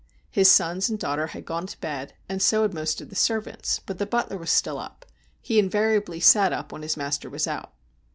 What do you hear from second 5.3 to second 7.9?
he invariably sat up when his master was out.